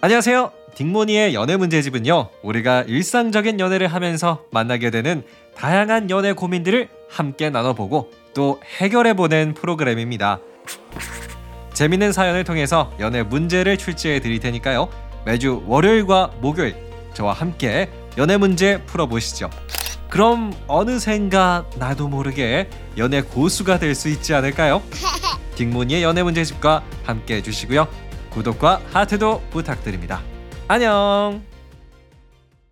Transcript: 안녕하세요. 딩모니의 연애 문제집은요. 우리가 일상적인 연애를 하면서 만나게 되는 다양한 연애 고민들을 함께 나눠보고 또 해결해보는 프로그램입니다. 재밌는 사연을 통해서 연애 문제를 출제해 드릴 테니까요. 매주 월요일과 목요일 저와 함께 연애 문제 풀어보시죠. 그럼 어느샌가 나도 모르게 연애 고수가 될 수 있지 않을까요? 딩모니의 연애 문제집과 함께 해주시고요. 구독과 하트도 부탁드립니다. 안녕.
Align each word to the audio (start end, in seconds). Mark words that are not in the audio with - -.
안녕하세요. 0.00 0.52
딩모니의 0.76 1.34
연애 1.34 1.56
문제집은요. 1.56 2.28
우리가 2.42 2.82
일상적인 2.86 3.58
연애를 3.58 3.88
하면서 3.88 4.44
만나게 4.52 4.90
되는 4.90 5.24
다양한 5.56 6.08
연애 6.10 6.32
고민들을 6.32 6.88
함께 7.10 7.50
나눠보고 7.50 8.10
또 8.32 8.60
해결해보는 8.80 9.54
프로그램입니다. 9.54 10.38
재밌는 11.74 12.12
사연을 12.12 12.44
통해서 12.44 12.92
연애 13.00 13.22
문제를 13.22 13.76
출제해 13.76 14.20
드릴 14.20 14.38
테니까요. 14.38 14.88
매주 15.24 15.64
월요일과 15.66 16.32
목요일 16.40 16.76
저와 17.14 17.32
함께 17.32 17.90
연애 18.18 18.36
문제 18.36 18.80
풀어보시죠. 18.84 19.50
그럼 20.08 20.52
어느샌가 20.68 21.66
나도 21.76 22.08
모르게 22.08 22.70
연애 22.96 23.20
고수가 23.20 23.78
될 23.80 23.94
수 23.96 24.08
있지 24.08 24.32
않을까요? 24.32 24.80
딩모니의 25.56 26.04
연애 26.04 26.22
문제집과 26.22 26.84
함께 27.02 27.36
해주시고요. 27.36 27.88
구독과 28.30 28.80
하트도 28.92 29.42
부탁드립니다. 29.50 30.20
안녕. 30.68 31.42